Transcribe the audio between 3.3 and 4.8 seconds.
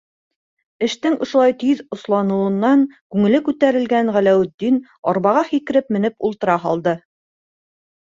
күтәрелгән Ғәләүетдин